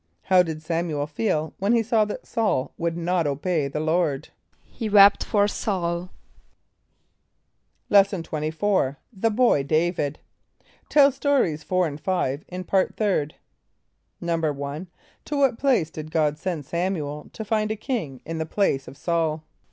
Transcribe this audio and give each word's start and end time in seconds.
= 0.17 0.21
How 0.31 0.41
did 0.41 0.61
S[)a]m´u 0.61 0.93
el 0.99 1.05
feel 1.05 1.53
when 1.59 1.73
he 1.73 1.83
saw 1.83 2.05
that 2.05 2.23
S[a:]ul 2.25 2.73
would 2.75 2.97
not 2.97 3.27
obey 3.27 3.67
the 3.67 3.79
Lord? 3.79 4.29
=He 4.67 4.89
wept 4.89 5.23
for 5.23 5.43
S[a:]ul.= 5.45 6.09
Lesson 7.87 8.23
XXIV. 8.23 8.95
The 9.13 9.29
Boy 9.29 9.61
David. 9.61 10.17
(Tell 10.89 11.11
Stories 11.11 11.61
4 11.61 11.85
and 11.85 12.01
5 12.01 12.45
in 12.47 12.63
Part 12.63 12.97
Third.) 12.97 13.35
=1.= 14.19 14.87
To 15.25 15.37
what 15.37 15.59
place 15.59 15.91
did 15.91 16.09
God 16.09 16.39
send 16.39 16.63
S[)a]m´u 16.63 16.97
el 17.05 17.29
to 17.33 17.45
find 17.45 17.69
a 17.69 17.75
king 17.75 18.21
in 18.25 18.39
the 18.39 18.47
place 18.47 18.87
of 18.87 18.95
S[a:]ul? 18.95 19.43